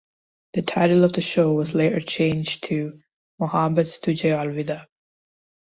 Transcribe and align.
The 0.53 0.63
title 0.63 1.03
of 1.03 1.13
the 1.13 1.21
show 1.21 1.53
was 1.53 1.75
later 1.75 1.99
changed 1.99 2.63
to 2.63 2.99
"Mohabbat 3.39 3.85
Tujhe 4.01 4.31
Alvida". 4.35 4.87